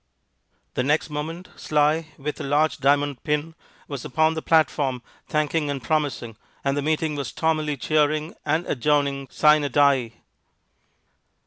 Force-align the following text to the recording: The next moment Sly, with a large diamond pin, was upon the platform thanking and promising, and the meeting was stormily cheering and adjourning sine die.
The 0.73 0.81
next 0.81 1.11
moment 1.11 1.49
Sly, 1.55 2.07
with 2.17 2.41
a 2.41 2.43
large 2.43 2.79
diamond 2.79 3.23
pin, 3.23 3.53
was 3.87 4.03
upon 4.03 4.33
the 4.33 4.41
platform 4.41 5.03
thanking 5.27 5.69
and 5.69 5.79
promising, 5.79 6.37
and 6.63 6.75
the 6.75 6.81
meeting 6.81 7.15
was 7.15 7.27
stormily 7.27 7.77
cheering 7.77 8.33
and 8.43 8.65
adjourning 8.65 9.27
sine 9.29 9.71
die. 9.71 10.13